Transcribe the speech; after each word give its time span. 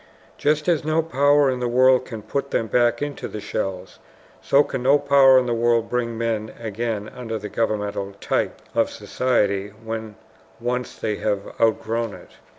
Just 0.39 0.67
as 0.67 0.83
no 0.83 1.03
power 1.03 1.51
in 1.51 1.59
the 1.59 1.67
world 1.67 2.05
can 2.05 2.23
put 2.23 2.49
them 2.49 2.65
back 2.65 3.03
into 3.03 3.27
the 3.27 3.39
shells, 3.39 3.99
so 4.41 4.63
can 4.63 4.81
no 4.81 4.97
power 4.97 5.37
in 5.37 5.45
the 5.45 5.53
world 5.53 5.91
bring 5.91 6.17
men 6.17 6.51
again 6.59 7.07
under 7.09 7.37
the 7.37 7.49
governmental 7.49 8.13
type 8.13 8.63
of 8.73 8.89
society 8.89 9.67
when 9.69 10.15
once 10.59 10.95
they 10.95 11.17
have 11.17 11.53
outgrown 11.61 12.15
it. 12.15 12.31